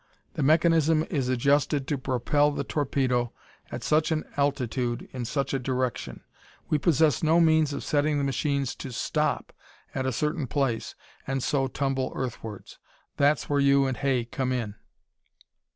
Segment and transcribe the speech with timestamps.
[0.33, 3.33] The mechanism is adjusted to propel the torpedo
[3.71, 6.23] at such an altitude in such a direction.
[6.69, 9.53] We possess no means of setting the machines to stop
[9.93, 10.95] at a certain place
[11.27, 12.79] and so tumble earthwards.
[13.17, 14.73] That's where you and Hay come in.